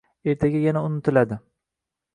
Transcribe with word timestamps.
ertaga 0.31 0.63
yana 0.65 0.83
unutiladi. 0.87 1.41